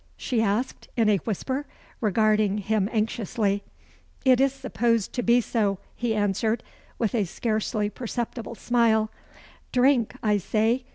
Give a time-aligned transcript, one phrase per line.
[0.17, 1.67] she asked in a whisper,
[1.99, 3.61] regarding him anxiously.
[4.25, 6.63] "It is supposed to be so," he answered,
[6.97, 9.11] with a scarcely perceptible smile.
[9.71, 10.85] "Drink, I say.